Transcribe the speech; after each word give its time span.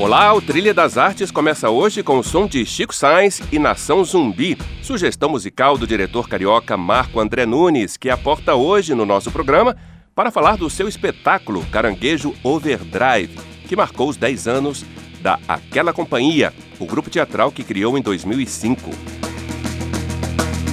Olá, 0.00 0.32
o 0.32 0.40
Trilha 0.40 0.72
das 0.72 0.96
Artes 0.96 1.30
começa 1.30 1.68
hoje 1.68 2.02
com 2.02 2.18
o 2.18 2.24
som 2.24 2.46
de 2.46 2.64
Chico 2.64 2.94
Sainz 2.94 3.42
e 3.52 3.58
Nação 3.58 4.02
Zumbi, 4.02 4.56
sugestão 4.82 5.28
musical 5.28 5.76
do 5.76 5.86
diretor 5.86 6.26
carioca 6.26 6.74
Marco 6.74 7.20
André 7.20 7.44
Nunes, 7.44 7.98
que 7.98 8.08
aporta 8.08 8.54
hoje 8.54 8.94
no 8.94 9.04
nosso 9.04 9.30
programa 9.30 9.76
para 10.14 10.30
falar 10.30 10.56
do 10.56 10.70
seu 10.70 10.88
espetáculo 10.88 11.62
Caranguejo 11.66 12.34
Overdrive, 12.42 13.38
que 13.68 13.76
marcou 13.76 14.08
os 14.08 14.16
10 14.16 14.48
anos 14.48 14.86
da 15.20 15.38
Aquela 15.46 15.92
Companhia, 15.92 16.54
o 16.78 16.86
grupo 16.86 17.10
teatral 17.10 17.52
que 17.52 17.62
criou 17.62 17.98
em 17.98 18.00
2005. 18.00 18.90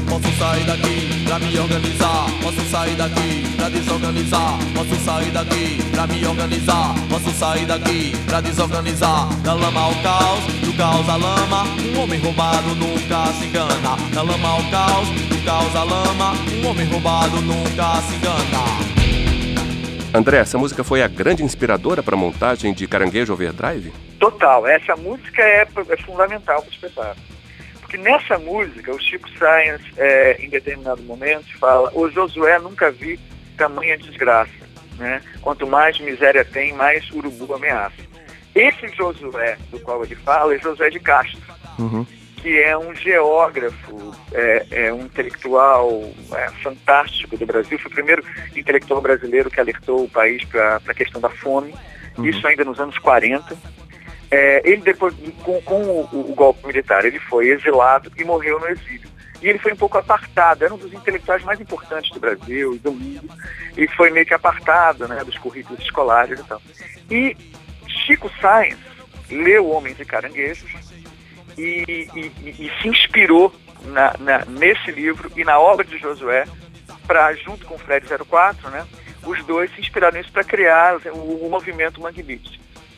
Posso 0.08 0.38
sair 0.38 0.64
daqui 0.66 1.07
pra 1.28 1.38
me 1.40 1.60
organizar. 1.60 2.26
Posso 2.42 2.62
sair 2.72 2.96
daqui 2.96 3.56
pra 3.56 3.70
desorganizar. 3.70 4.58
Posso 4.74 4.96
sair 5.04 5.32
daqui 5.32 5.84
pra 5.92 6.08
me 6.08 6.26
organizar. 6.26 6.96
Posso 7.10 7.30
sair 7.32 7.66
daqui 7.66 8.14
pra 8.26 8.42
desorganizar. 8.42 9.28
Da 9.44 9.54
lama 9.54 9.82
ao 9.82 9.96
caos, 10.02 10.44
do 10.64 10.76
caos 10.78 11.08
à 11.10 11.18
lama. 11.18 11.64
Um 11.94 12.00
homem 12.02 12.20
roubado 12.20 12.74
nunca 12.76 13.26
se 13.34 13.46
engana. 13.46 13.98
Da 14.14 14.22
lama 14.24 14.50
ao 14.50 14.64
caos, 14.72 15.10
do 15.10 15.46
caos 15.46 15.76
à 15.76 15.84
lama. 15.84 16.34
Um 16.64 16.68
homem 16.68 16.88
roubado 16.88 17.42
nunca 17.42 18.02
se 18.02 18.16
engana. 18.16 18.98
André, 20.14 20.38
essa 20.38 20.58
música 20.58 20.84
foi 20.84 21.04
a 21.04 21.08
grande 21.08 21.44
inspiradora 21.44 22.02
para 22.02 22.16
a 22.16 22.18
montagem 22.18 22.74
de 22.74 22.88
Caranguejo 22.88 23.34
Overdrive? 23.34 23.92
Total, 24.18 24.66
essa 24.66 24.96
música 24.96 25.42
é, 25.42 25.68
é 25.90 25.98
fundamental 25.98 26.62
para 26.62 26.70
o 26.70 26.74
espetáculo. 26.74 27.37
Porque 27.88 27.98
nessa 27.98 28.38
música, 28.38 28.94
o 28.94 29.00
Chico 29.00 29.30
Science, 29.30 29.86
é, 29.96 30.36
em 30.42 30.50
determinado 30.50 31.02
momento, 31.04 31.58
fala: 31.58 31.90
O 31.94 32.10
Josué 32.10 32.60
nunca 32.60 32.92
vi 32.92 33.18
tamanha 33.58 33.98
desgraça. 33.98 34.52
Né? 34.98 35.22
Quanto 35.42 35.66
mais 35.66 35.98
miséria 36.02 36.44
tem, 36.44 36.74
mais 36.74 37.10
urubu 37.12 37.54
ameaça. 37.54 37.96
Esse 38.54 38.90
Josué 38.90 39.58
do 39.72 39.80
qual 39.80 40.04
ele 40.04 40.16
fala 40.16 40.54
é 40.54 40.60
Josué 40.60 40.90
de 40.90 41.00
Castro, 41.00 41.42
uhum. 41.80 42.06
que 42.36 42.60
é 42.60 42.78
um 42.78 42.94
geógrafo, 42.94 44.14
é, 44.34 44.66
é 44.72 44.94
um 44.94 45.06
intelectual 45.06 46.12
é, 46.34 46.50
fantástico 46.62 47.38
do 47.38 47.46
Brasil. 47.46 47.80
Foi 47.80 47.90
o 47.90 47.96
primeiro 47.96 48.24
intelectual 48.54 49.00
brasileiro 49.00 49.50
que 49.50 49.62
alertou 49.62 50.04
o 50.04 50.10
país 50.10 50.44
para 50.44 50.82
a 50.86 50.94
questão 50.94 51.22
da 51.22 51.30
fome. 51.30 51.74
Uhum. 52.18 52.26
Isso 52.26 52.46
ainda 52.46 52.66
nos 52.66 52.82
anos 52.82 52.98
40. 52.98 53.56
É, 54.30 54.62
ele 54.70 54.82
depois, 54.82 55.14
com, 55.44 55.62
com 55.62 55.82
o, 55.84 56.32
o, 56.32 56.36
golpe 56.36 56.66
militar, 56.68 57.06
ele 57.06 57.20
foi 57.20 57.50
exilado 57.50 58.12
e 58.18 58.24
morreu 58.24 58.60
no 58.60 58.68
exílio. 58.68 59.10
E 59.42 59.48
ele 59.48 59.60
foi 59.60 59.72
um 59.72 59.78
pouco 59.78 59.98
apartado, 59.98 60.66
era 60.66 60.74
um 60.74 60.78
dos 60.78 60.92
intelectuais 60.92 61.44
mais 61.44 61.62
importantes 61.62 62.12
do 62.12 62.20
Brasil 62.20 62.76
e 62.76 62.80
do 62.80 62.92
mundo, 62.92 63.30
e 63.78 63.88
foi 63.90 64.10
meio 64.10 64.26
que 64.26 64.34
apartado 64.34 65.08
né, 65.08 65.24
dos 65.24 65.38
currículos 65.38 65.80
escolares 65.82 66.40
e 66.40 66.44
tal. 66.44 66.62
E 67.10 67.38
Chico 67.88 68.30
Sainz 68.42 68.78
leu 69.30 69.70
Homens 69.70 70.00
e 70.00 70.06
Caranguejos 70.06 70.72
e, 71.58 72.10
e, 72.16 72.32
e 72.48 72.72
se 72.82 72.88
inspirou 72.88 73.54
na, 73.86 74.14
na, 74.20 74.46
nesse 74.46 74.92
livro 74.92 75.32
e 75.36 75.44
na 75.44 75.60
obra 75.60 75.86
de 75.86 75.98
Josué 75.98 76.46
para, 77.06 77.34
junto 77.34 77.66
com 77.66 77.76
o 77.76 77.80
Fred 77.80 78.06
04, 78.08 78.70
né, 78.70 78.86
os 79.24 79.44
dois 79.46 79.74
se 79.74 79.82
inspiraram 79.82 80.18
nisso 80.18 80.32
para 80.32 80.44
criar 80.44 80.98
o, 81.14 81.46
o 81.46 81.50
movimento 81.50 82.02
Mangue 82.02 82.24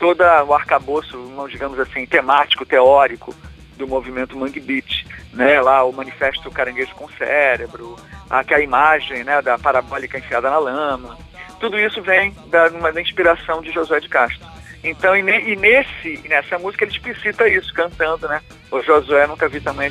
todo 0.00 0.22
o 0.22 0.54
arcabouço, 0.54 1.16
digamos 1.50 1.78
assim, 1.78 2.06
temático, 2.06 2.64
teórico 2.64 3.36
do 3.76 3.86
movimento 3.86 4.36
Mangue 4.36 4.58
Beat, 4.58 5.04
né? 5.32 5.60
Lá 5.60 5.84
o 5.84 5.92
manifesto 5.92 6.50
Caranguejo 6.50 6.94
com 6.94 7.08
Cérebro, 7.10 7.96
aquela 8.28 8.62
imagem, 8.62 9.22
né, 9.22 9.40
da 9.42 9.58
parabólica 9.58 10.18
enfiada 10.18 10.50
na 10.50 10.58
lama. 10.58 11.18
Tudo 11.60 11.78
isso 11.78 12.00
vem 12.02 12.34
da, 12.46 12.68
uma, 12.68 12.90
da 12.90 13.00
inspiração 13.00 13.60
de 13.60 13.70
Josué 13.70 14.00
de 14.00 14.08
Castro. 14.08 14.48
Então, 14.82 15.14
e, 15.14 15.22
ne, 15.22 15.52
e 15.52 15.56
nesse, 15.56 16.26
nessa 16.26 16.58
música 16.58 16.84
ele 16.84 16.92
explicita 16.92 17.46
isso, 17.46 17.72
cantando, 17.74 18.26
né? 18.26 18.40
O 18.70 18.80
Josué 18.82 19.26
nunca 19.26 19.48
vi 19.48 19.60
tamanho 19.60 19.90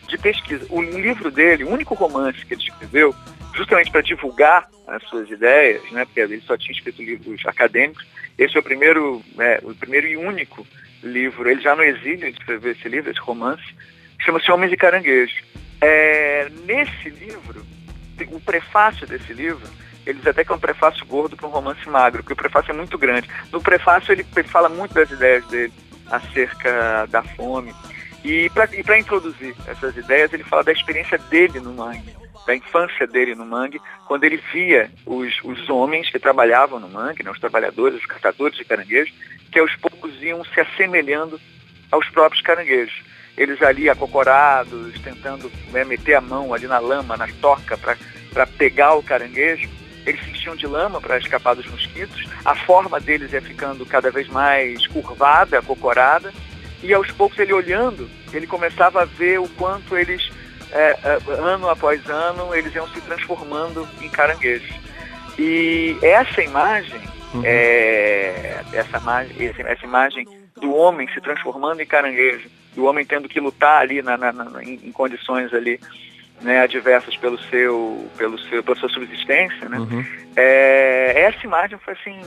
de 0.11 0.17
pesquisa. 0.17 0.65
O 0.69 0.81
livro 0.81 1.31
dele, 1.31 1.63
o 1.63 1.69
único 1.69 1.95
romance 1.95 2.45
que 2.45 2.53
ele 2.53 2.61
escreveu, 2.61 3.15
justamente 3.55 3.91
para 3.91 4.01
divulgar 4.01 4.69
as 4.87 5.01
suas 5.03 5.29
ideias, 5.29 5.81
né, 5.91 6.05
porque 6.05 6.19
ele 6.19 6.41
só 6.41 6.57
tinha 6.57 6.73
escrito 6.73 7.01
livros 7.01 7.45
acadêmicos, 7.45 8.05
esse 8.37 8.55
é 8.55 8.59
o 8.59 8.63
primeiro, 8.63 9.21
é, 9.39 9.59
o 9.63 9.73
primeiro 9.73 10.07
e 10.07 10.17
único 10.17 10.65
livro, 11.03 11.49
ele 11.49 11.61
já 11.61 11.75
no 11.75 11.83
exílio 11.83 12.27
escreveu 12.27 12.71
esse 12.71 12.87
livro, 12.87 13.09
esse 13.09 13.19
romance, 13.19 13.63
chama-se 14.19 14.51
Homens 14.51 14.71
e 14.71 14.77
Caranguejos. 14.77 15.41
É, 15.79 16.49
nesse 16.65 17.09
livro, 17.09 17.65
o 18.31 18.39
prefácio 18.39 19.07
desse 19.07 19.33
livro, 19.33 19.67
eles 20.05 20.25
até 20.25 20.43
que 20.43 20.51
é 20.51 20.55
um 20.55 20.59
prefácio 20.59 21.05
gordo 21.05 21.35
para 21.35 21.47
um 21.47 21.51
romance 21.51 21.87
magro, 21.89 22.21
porque 22.21 22.33
o 22.33 22.37
prefácio 22.37 22.71
é 22.71 22.75
muito 22.75 22.97
grande. 22.97 23.27
No 23.51 23.61
prefácio 23.61 24.11
ele, 24.11 24.25
ele 24.35 24.47
fala 24.47 24.69
muito 24.69 24.93
das 24.93 25.09
ideias 25.09 25.45
dele 25.47 25.73
acerca 26.07 27.07
da 27.07 27.23
fome. 27.23 27.73
E 28.23 28.49
para 28.51 28.99
introduzir 28.99 29.55
essas 29.67 29.95
ideias, 29.97 30.31
ele 30.31 30.43
fala 30.43 30.63
da 30.63 30.71
experiência 30.71 31.17
dele 31.17 31.59
no 31.59 31.73
mangue, 31.73 32.15
da 32.45 32.55
infância 32.55 33.07
dele 33.07 33.33
no 33.33 33.45
mangue, 33.45 33.81
quando 34.07 34.23
ele 34.23 34.37
via 34.53 34.91
os, 35.05 35.33
os 35.43 35.69
homens 35.69 36.09
que 36.09 36.19
trabalhavam 36.19 36.79
no 36.79 36.89
mangue, 36.89 37.23
né, 37.23 37.31
os 37.31 37.39
trabalhadores, 37.39 37.99
os 37.99 38.05
caçadores 38.05 38.57
de 38.57 38.65
caranguejos, 38.65 39.13
que 39.51 39.59
aos 39.59 39.75
poucos 39.75 40.21
iam 40.21 40.43
se 40.45 40.59
assemelhando 40.59 41.39
aos 41.91 42.07
próprios 42.09 42.41
caranguejos 42.41 43.11
eles 43.37 43.61
ali 43.61 43.89
acocorados, 43.89 44.93
tentando 45.01 45.51
né, 45.71 45.83
meter 45.83 46.15
a 46.15 46.21
mão 46.21 46.53
ali 46.53 46.67
na 46.67 46.79
lama, 46.79 47.17
na 47.17 47.27
toca, 47.41 47.77
para 47.77 48.45
pegar 48.45 48.93
o 48.93 49.03
caranguejo. 49.03 49.69
Eles 50.05 50.23
se 50.23 50.31
enchiam 50.31 50.55
de 50.55 50.65
lama 50.65 50.99
para 50.99 51.17
escapar 51.17 51.55
dos 51.55 51.67
mosquitos. 51.67 52.27
A 52.43 52.55
forma 52.55 52.99
deles 52.99 53.33
ia 53.33 53.41
ficando 53.41 53.85
cada 53.85 54.09
vez 54.09 54.27
mais 54.27 54.85
curvada, 54.87 55.59
acocorada. 55.59 56.33
E 56.83 56.93
aos 56.93 57.11
poucos 57.11 57.37
ele 57.39 57.53
olhando, 57.53 58.09
ele 58.33 58.47
começava 58.47 59.01
a 59.01 59.05
ver 59.05 59.39
o 59.39 59.47
quanto 59.49 59.97
eles, 59.97 60.29
é, 60.71 60.97
é 61.03 61.33
ano 61.39 61.69
após 61.69 62.07
ano, 62.09 62.53
eles 62.55 62.73
iam 62.73 62.87
se 62.89 63.01
transformando 63.01 63.87
em 64.01 64.09
caranguejos. 64.09 64.73
E 65.37 65.95
essa 66.01 66.41
imagem, 66.41 67.01
uhum. 67.33 67.41
é, 67.43 68.61
essa, 68.73 69.01
essa 69.65 69.85
imagem 69.85 70.27
do 70.59 70.75
homem 70.75 71.07
se 71.13 71.21
transformando 71.21 71.81
em 71.81 71.85
caranguejo, 71.85 72.49
do 72.75 72.85
homem 72.85 73.05
tendo 73.05 73.27
que 73.27 73.39
lutar 73.39 73.81
ali 73.81 74.01
na, 74.01 74.17
na, 74.17 74.31
na, 74.31 74.63
em, 74.63 74.79
em, 74.83 74.91
condições 74.91 75.53
ali 75.53 75.79
né, 76.41 76.61
adversas 76.61 77.15
pelo 77.17 77.37
seu, 77.43 78.09
pelo 78.17 78.37
seu, 78.39 78.63
pela 78.63 78.77
sua 78.77 78.89
subsistência, 78.89 79.69
né? 79.69 79.77
Uhum. 79.79 80.05
É, 80.35 81.21
essa 81.27 81.45
imagem 81.45 81.77
foi 81.79 81.93
assim 81.93 82.21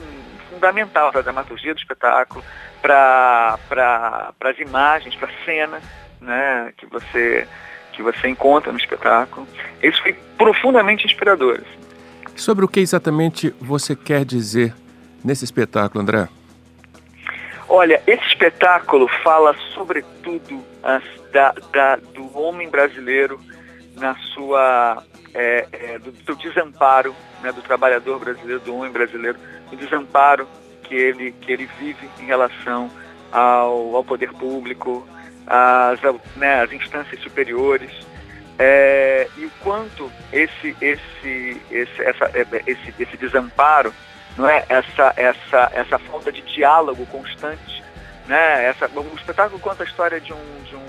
fundamental 0.49 1.11
para 1.11 1.19
a 1.19 1.23
dramaturgia 1.23 1.73
do 1.73 1.79
espetáculo, 1.79 2.43
para 2.81 3.59
pra, 3.67 4.33
as 4.41 4.59
imagens, 4.59 5.15
para 5.15 5.29
a 5.29 5.45
cena, 5.45 5.81
né, 6.21 6.73
que 6.77 6.85
você 6.85 7.47
que 7.91 8.03
você 8.03 8.27
encontra 8.27 8.73
no 8.73 8.77
espetáculo. 8.77 9.47
Isso 9.81 10.01
foi 10.01 10.13
profundamente 10.37 11.05
inspirador. 11.05 11.61
Assim. 11.61 12.35
Sobre 12.35 12.65
o 12.65 12.67
que 12.67 12.81
exatamente 12.81 13.55
você 13.61 13.95
quer 13.95 14.25
dizer 14.25 14.73
nesse 15.23 15.45
espetáculo, 15.45 16.01
André? 16.01 16.27
Olha, 17.69 18.01
esse 18.05 18.25
espetáculo 18.27 19.07
fala 19.23 19.55
sobretudo 19.73 20.61
as, 20.83 21.03
da, 21.31 21.53
da, 21.71 21.95
do 21.95 22.37
homem 22.37 22.69
brasileiro 22.69 23.39
na 23.97 24.15
sua 24.33 25.03
é, 25.33 25.67
é, 25.71 25.99
do, 25.99 26.11
do, 26.11 26.35
desamparo 26.35 27.15
né, 27.41 27.51
do 27.51 27.61
trabalhador 27.61 28.19
brasileiro, 28.19 28.59
do 28.61 28.75
homem 28.75 28.91
brasileiro, 28.91 29.37
do 29.69 29.75
desamparo 29.75 30.47
que 30.83 30.95
ele 30.95 31.31
que 31.33 31.51
ele 31.51 31.65
vive 31.79 32.09
em 32.19 32.25
relação 32.25 32.89
ao, 33.31 33.95
ao 33.95 34.03
poder 34.03 34.31
público, 34.33 35.07
às, 35.45 35.99
né, 36.35 36.61
às 36.61 36.71
instâncias 36.71 37.21
superiores. 37.21 37.91
É, 38.57 39.27
e 39.37 39.45
o 39.45 39.51
quanto 39.61 40.09
esse 40.31 40.75
esse 40.79 41.61
esse 41.69 42.01
essa, 42.01 42.25
é, 42.33 42.45
esse, 42.65 42.93
esse 42.97 43.17
desamparo 43.17 43.93
não 44.37 44.47
é 44.47 44.65
essa 44.69 45.13
essa 45.17 45.71
essa 45.73 45.99
falta 45.99 46.31
de 46.31 46.41
diálogo 46.41 47.05
constante 47.07 47.83
né 48.27 48.65
essa 48.65 48.89
o 48.95 49.15
espetáculo 49.17 49.59
conta 49.59 49.83
a 49.83 49.85
história 49.85 50.21
de 50.21 50.31
um 50.31 50.63
de 50.63 50.73
um 50.73 50.85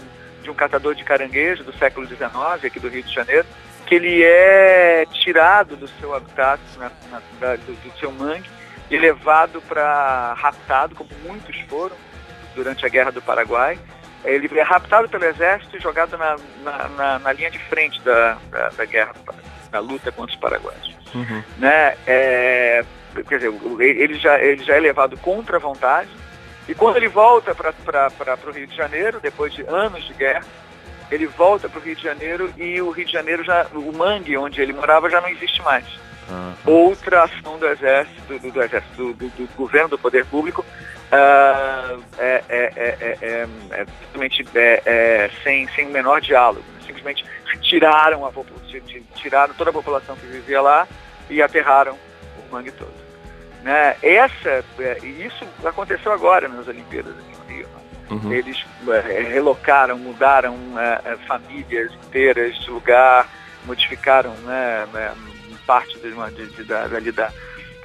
de 0.46 0.50
um 0.50 0.54
catador 0.54 0.94
de 0.94 1.02
caranguejo 1.02 1.64
do 1.64 1.76
século 1.76 2.06
XIX, 2.06 2.64
aqui 2.64 2.78
do 2.78 2.88
Rio 2.88 3.02
de 3.02 3.12
Janeiro, 3.12 3.46
que 3.84 3.96
ele 3.96 4.22
é 4.22 5.04
tirado 5.10 5.76
do 5.76 5.88
seu 5.88 6.14
habitat, 6.14 6.60
na, 6.78 6.90
na, 7.10 7.56
do, 7.56 7.72
do, 7.74 7.98
seu 7.98 8.12
mangue, 8.12 8.48
e 8.88 8.96
levado 8.96 9.60
para 9.62 10.34
raptado, 10.34 10.94
como 10.94 11.10
muitos 11.24 11.58
foram 11.62 11.96
durante 12.54 12.86
a 12.86 12.88
Guerra 12.88 13.10
do 13.10 13.20
Paraguai. 13.20 13.76
Ele 14.24 14.48
é 14.58 14.62
raptado 14.62 15.08
pelo 15.08 15.24
exército 15.24 15.76
e 15.76 15.80
jogado 15.80 16.16
na, 16.16 16.36
na, 16.96 17.18
na 17.18 17.32
linha 17.32 17.50
de 17.50 17.58
frente 17.58 18.00
da, 18.02 18.38
da, 18.50 18.68
da, 18.70 18.84
guerra, 18.84 19.12
da 19.70 19.80
luta 19.80 20.12
contra 20.12 20.34
os 20.34 20.40
paraguaios. 20.40 20.96
Uhum. 21.12 21.42
Né? 21.58 21.96
É, 22.06 22.84
quer 23.28 23.38
dizer, 23.38 23.52
ele 23.80 24.14
já, 24.14 24.38
ele 24.40 24.62
já 24.64 24.76
é 24.76 24.80
levado 24.80 25.16
contra 25.18 25.56
a 25.56 25.60
vontade, 25.60 26.08
e 26.68 26.74
quando 26.74 26.96
ele 26.96 27.08
volta 27.08 27.54
para 27.54 28.38
o 28.46 28.50
Rio 28.50 28.66
de 28.66 28.76
Janeiro, 28.76 29.20
depois 29.20 29.52
de 29.52 29.62
anos 29.62 30.04
de 30.04 30.14
guerra, 30.14 30.44
ele 31.10 31.26
volta 31.26 31.68
para 31.68 31.78
o 31.78 31.82
Rio 31.82 31.94
de 31.94 32.02
Janeiro 32.02 32.52
e 32.56 32.80
o 32.80 32.90
Rio 32.90 33.06
de 33.06 33.12
Janeiro 33.12 33.44
já, 33.44 33.66
o 33.72 33.92
mangue 33.92 34.36
onde 34.36 34.60
ele 34.60 34.72
morava 34.72 35.08
já 35.08 35.20
não 35.20 35.28
existe 35.28 35.62
mais. 35.62 35.84
Uhum. 36.28 36.54
Outra 36.66 37.22
ação 37.22 37.56
do 37.56 37.66
exército, 37.68 38.38
do, 38.38 38.50
do 38.50 38.62
exército, 38.62 38.96
do, 38.96 39.12
do, 39.14 39.28
do, 39.28 39.48
governo, 39.56 39.90
do 39.90 39.98
poder 39.98 40.24
público, 40.26 40.62
uh, 40.62 42.02
é, 42.18 42.42
é, 42.48 42.72
é, 42.76 43.18
é, 43.70 43.86
simplesmente 44.00 44.44
sem, 45.44 45.68
sem 45.68 45.86
o 45.86 45.90
menor 45.90 46.20
diálogo. 46.20 46.64
Simplesmente 46.84 47.24
tiraram, 47.62 48.26
a, 48.26 48.32
tiraram 49.14 49.54
toda 49.54 49.70
a 49.70 49.72
população 49.72 50.16
que 50.16 50.26
vivia 50.26 50.60
lá 50.60 50.88
e 51.30 51.40
aterraram 51.40 51.94
o 51.94 52.52
mangue 52.52 52.72
todo. 52.72 53.05
Né? 53.66 53.96
Essa, 54.00 54.64
é, 54.78 54.98
isso 55.04 55.44
aconteceu 55.64 56.12
agora 56.12 56.46
nas 56.46 56.68
Olimpíadas 56.68 57.12
aqui 57.18 57.36
no 57.36 57.56
Rio. 57.56 57.66
Né? 57.66 57.82
Uhum. 58.10 58.32
Eles 58.32 58.64
é, 58.86 59.22
relocaram, 59.22 59.98
mudaram 59.98 60.56
é, 60.78 61.16
famílias 61.26 61.92
inteiras 61.94 62.56
de 62.60 62.70
lugar, 62.70 63.28
modificaram 63.64 64.30
né, 64.44 64.86
parte 65.66 65.98
de 65.98 66.12
uma, 66.12 66.30
de, 66.30 66.46
de, 66.46 66.62
da, 66.62 66.86
da, 66.86 67.32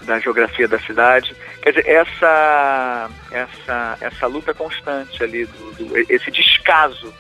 da 0.04 0.20
geografia 0.20 0.68
da 0.68 0.78
cidade. 0.82 1.36
Quer 1.64 1.72
dizer, 1.72 1.90
essa, 1.90 3.10
essa, 3.32 3.98
essa 4.02 4.28
luta 4.28 4.54
constante 4.54 5.24
ali, 5.24 5.46
do, 5.48 5.74
do 5.74 5.98
esse 6.14 6.30
descaso 6.30 7.12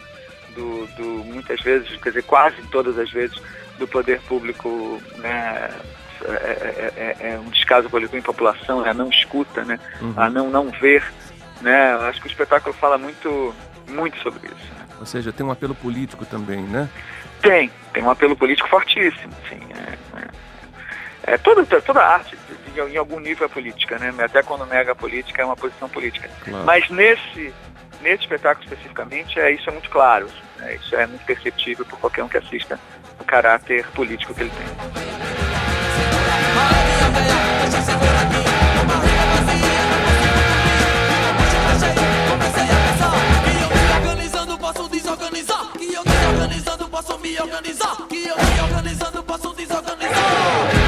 do, 0.53 0.85
do, 0.95 1.03
muitas 1.25 1.59
vezes, 1.61 1.89
quer 1.99 2.09
dizer, 2.09 2.23
quase 2.25 2.61
todas 2.71 2.99
as 2.99 3.09
vezes, 3.09 3.41
do 3.79 3.87
poder 3.87 4.21
público 4.21 5.01
né, 5.17 5.71
é 6.25 6.33
é, 6.33 6.93
é, 6.95 7.25
é, 7.27 7.31
é, 7.33 7.39
um 7.39 7.49
descaso 7.49 7.89
com 7.89 7.97
a 7.97 8.21
população, 8.21 8.83
a 8.85 8.93
não 8.93 9.09
escuta, 9.09 9.63
né? 9.63 9.79
Uhum. 10.01 10.13
a 10.15 10.29
não, 10.29 10.49
não 10.49 10.69
ver. 10.69 11.03
Né? 11.61 11.93
Acho 12.09 12.21
que 12.21 12.27
o 12.27 12.31
espetáculo 12.31 12.73
fala 12.73 12.97
muito, 12.97 13.53
muito 13.87 14.17
sobre 14.19 14.47
isso. 14.47 14.73
Né? 14.77 14.85
Ou 14.99 15.05
seja, 15.05 15.31
tem 15.31 15.45
um 15.45 15.51
apelo 15.51 15.75
político 15.75 16.25
também, 16.25 16.61
né? 16.61 16.89
Tem, 17.41 17.71
tem 17.93 18.03
um 18.03 18.11
apelo 18.11 18.35
político 18.35 18.69
fortíssimo. 18.69 19.33
Sim, 19.49 19.59
é, 19.75 21.33
é, 21.33 21.37
toda, 21.37 21.63
toda 21.81 22.01
arte, 22.01 22.37
em 22.75 22.97
algum 22.97 23.19
nível, 23.19 23.45
é 23.45 23.49
política, 23.49 23.99
né? 23.99 24.13
Até 24.23 24.41
quando 24.41 24.65
nega 24.65 24.93
a 24.93 24.95
política, 24.95 25.41
é 25.41 25.45
uma 25.45 25.55
posição 25.55 25.87
política. 25.87 26.29
Claro. 26.43 26.65
Mas 26.65 26.89
nesse, 26.89 27.53
nesse 28.01 28.23
espetáculo 28.23 28.65
especificamente, 28.65 29.39
é, 29.39 29.51
isso 29.51 29.69
é 29.69 29.73
muito 29.73 29.89
claro. 29.89 30.27
Né? 30.57 30.75
Isso 30.75 30.95
é 30.95 31.05
muito 31.05 31.25
perceptível 31.25 31.85
por 31.85 31.99
qualquer 31.99 32.23
um 32.23 32.27
que 32.27 32.37
assista 32.37 32.79
o 33.19 33.23
caráter 33.23 33.85
político 33.91 34.33
que 34.33 34.41
ele 34.41 34.51
tem. 34.51 35.30
Organizar. 47.41 48.07
Que 48.07 48.27
eu 48.27 48.35
me 48.35 48.61
organizando 48.61 49.23
posso 49.23 49.53
desorganizar. 49.53 50.80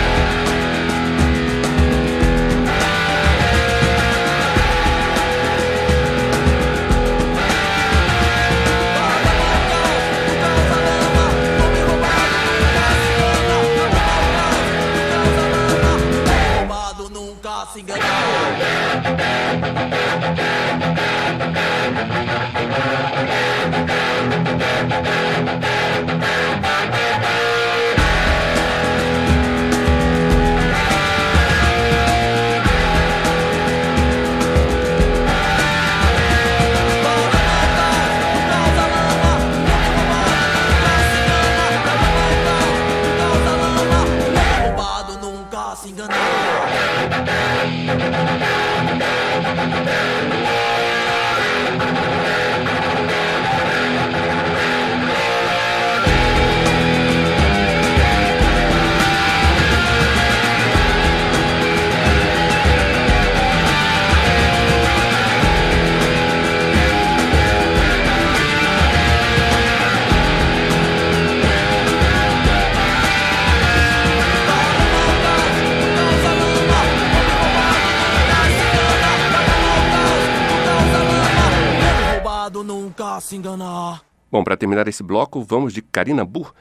Se 83.22 83.36
enganar. 83.36 84.02
Bom, 84.32 84.44
para 84.44 84.58
terminar 84.58 84.88
esse 84.88 85.04
bloco, 85.04 85.44
vamos 85.44 85.74
de 85.74 85.82
Karina 85.82 86.26
Burr. 86.26 86.54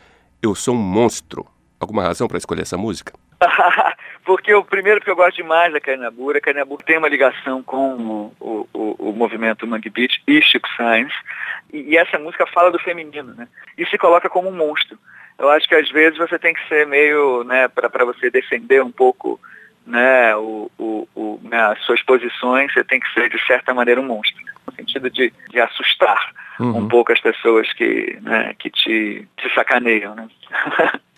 Eu 0.42 0.54
sou 0.54 0.74
um 0.74 0.78
monstro. 0.78 1.46
Alguma 1.80 2.02
razão 2.02 2.28
para 2.28 2.38
escolher 2.38 2.62
essa 2.62 2.76
música? 2.76 3.12
porque 4.24 4.54
o 4.54 4.64
primeiro 4.64 5.00
que 5.00 5.10
eu 5.10 5.16
gosto 5.16 5.36
demais 5.36 5.72
da 5.72 5.80
Karina 5.80 6.10
Burr, 6.10 6.36
a 6.36 6.40
Karina 6.40 6.64
Burr 6.64 6.82
tem 6.82 6.98
uma 6.98 7.08
ligação 7.08 7.62
com 7.62 8.32
o, 8.40 8.68
o, 8.72 9.08
o 9.10 9.12
movimento 9.12 9.66
Mangue 9.66 9.90
Beat 9.90 10.22
e 10.26 10.40
Chico 10.40 10.68
Sainz, 10.76 11.12
e, 11.72 11.92
e, 11.92 11.96
essa 11.96 12.18
música 12.18 12.46
fala 12.46 12.70
do 12.70 12.78
feminino, 12.78 13.34
né? 13.34 13.48
E 13.76 13.86
se 13.86 13.98
coloca 13.98 14.28
como 14.28 14.48
um 14.48 14.56
monstro. 14.56 14.98
Eu 15.38 15.48
acho 15.50 15.68
que 15.68 15.74
às 15.74 15.90
vezes 15.90 16.18
você 16.18 16.38
tem 16.38 16.54
que 16.54 16.68
ser 16.68 16.86
meio, 16.86 17.42
né, 17.44 17.66
para 17.68 18.04
você 18.04 18.30
defender 18.30 18.82
um 18.82 18.92
pouco 18.92 19.40
né, 19.86 20.36
o, 20.36 20.70
o, 20.78 21.08
o 21.14 21.40
né, 21.42 21.58
as 21.58 21.80
suas 21.80 22.02
posições, 22.02 22.72
você 22.72 22.84
tem 22.84 23.00
que 23.00 23.12
ser 23.12 23.28
de 23.28 23.44
certa 23.46 23.74
maneira 23.74 24.00
um 24.00 24.06
monstro, 24.06 24.40
no 24.66 24.74
sentido 24.74 25.10
de, 25.10 25.32
de 25.50 25.60
assustar 25.60 26.32
uhum. 26.58 26.78
um 26.78 26.88
pouco 26.88 27.12
as 27.12 27.20
pessoas 27.20 27.72
que, 27.72 28.18
né, 28.22 28.54
que 28.58 28.70
te, 28.70 29.28
te 29.36 29.54
sacaneiam, 29.54 30.14
né? 30.14 30.28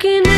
broken 0.00 0.29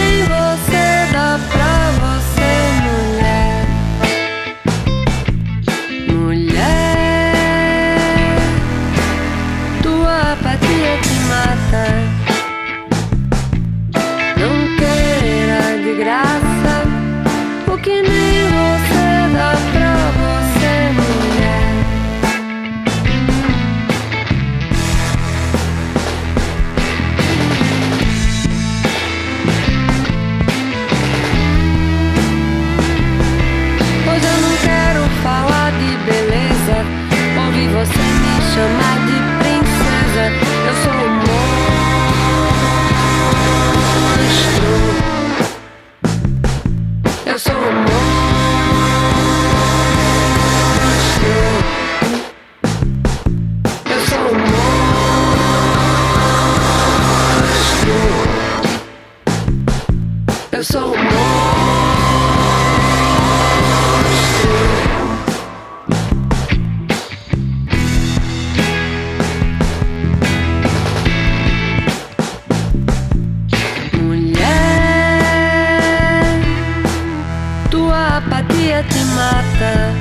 te 78.88 79.04
mata. 79.16 79.94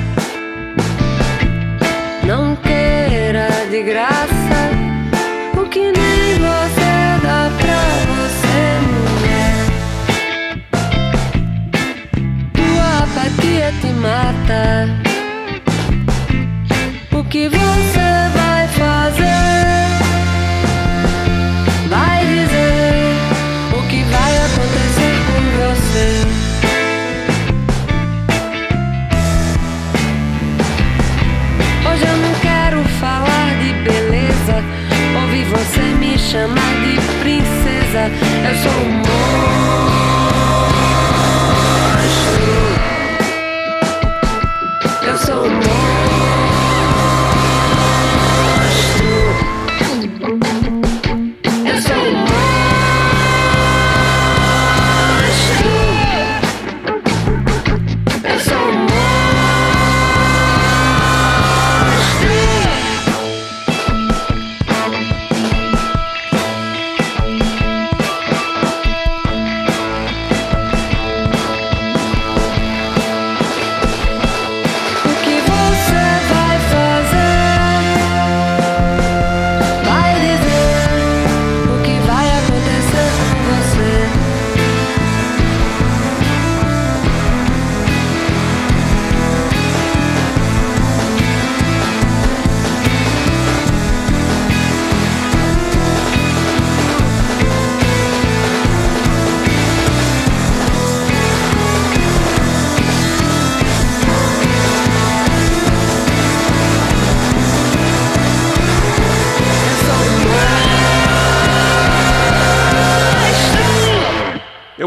Não 2.26 2.56
queira 2.56 3.48
de 3.70 3.82
graça 3.82 4.70
o 5.56 5.68
que 5.68 5.80
nem 5.80 6.34
você 6.38 7.20
dá 7.22 7.50
pra 7.60 7.80
você, 8.14 8.60
mulher. 8.94 9.56
Tua 12.52 12.88
apatia 13.04 13.72
te 13.80 13.92
mata. 13.92 14.88
O 17.12 17.24
que 17.24 17.48
você 17.48 17.71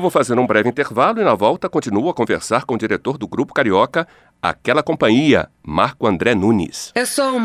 vou 0.06 0.12
fazer 0.12 0.38
um 0.38 0.46
breve 0.46 0.70
intervalo 0.70 1.20
e 1.20 1.24
na 1.24 1.34
volta 1.34 1.68
continuo 1.68 2.10
a 2.10 2.14
conversar 2.14 2.64
com 2.64 2.76
o 2.76 2.78
diretor 2.78 3.18
do 3.18 3.28
Grupo 3.28 3.56
Carioca, 3.56 4.08
Aquela 4.40 4.84
Companhia, 4.84 5.50
Marco 5.66 6.06
André 6.06 6.36
Nunes. 6.36 6.92
Eu 6.94 7.08
sou 7.08 7.40